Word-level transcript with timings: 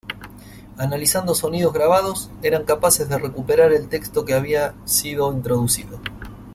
Analizando 0.79 1.35
sonidos 1.35 1.73
grabados, 1.73 2.31
eran 2.41 2.65
capaces 2.65 3.07
de 3.07 3.19
recuperar 3.19 3.71
el 3.71 3.87
texto 3.87 4.25
que 4.25 4.33
había 4.33 4.73
sido 4.83 5.31
introducido. 5.31 5.99